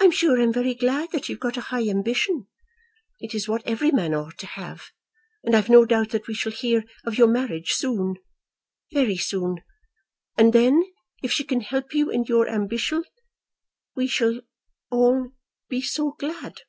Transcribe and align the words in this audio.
"I'm 0.00 0.12
sure 0.12 0.40
I'm 0.40 0.52
very 0.52 0.74
glad 0.74 1.10
that 1.10 1.28
you've 1.28 1.40
got 1.40 1.56
a 1.56 1.60
high 1.62 1.88
ambition. 1.88 2.46
It 3.18 3.34
is 3.34 3.48
what 3.48 3.66
every 3.66 3.90
man 3.90 4.14
ought 4.14 4.38
to 4.38 4.46
have; 4.46 4.92
and 5.42 5.56
I've 5.56 5.68
no 5.68 5.84
doubt 5.84 6.10
that 6.10 6.28
we 6.28 6.34
shall 6.34 6.52
hear 6.52 6.84
of 7.04 7.18
your 7.18 7.26
marriage 7.26 7.70
soon, 7.72 8.14
very 8.92 9.16
soon. 9.16 9.56
And 10.38 10.52
then, 10.52 10.84
if 11.20 11.32
she 11.32 11.42
can 11.42 11.62
help 11.62 11.94
you 11.94 12.10
in 12.10 12.22
your 12.26 12.48
ambition, 12.48 13.02
we 13.96 14.06
shall 14.06 14.38
all 14.88 15.32
be 15.68 15.82
so 15.82 16.12
glad." 16.12 16.60